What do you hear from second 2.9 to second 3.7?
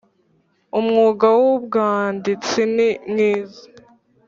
mwiza